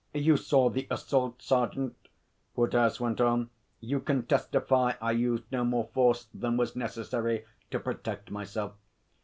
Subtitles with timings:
[0.15, 1.95] 'You saw the assault, sergeant,'
[2.55, 3.51] Woodhouse went on.
[3.81, 8.73] 'You can testify I used no more force than was necessary to protect myself.